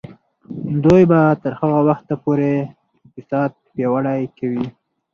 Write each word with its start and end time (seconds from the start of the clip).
دوی 0.83 1.03
به 1.11 1.19
تر 1.41 1.53
هغه 1.59 1.79
وخته 1.89 2.13
پورې 2.23 2.51
اقتصاد 3.05 3.51
پیاوړی 3.73 4.21
کوي. 4.37 4.65